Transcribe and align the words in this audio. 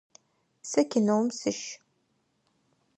Сэ 0.69 0.81
кинэум 0.89 1.27
сыщ. 1.39 1.59